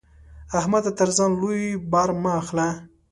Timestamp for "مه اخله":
2.21-2.67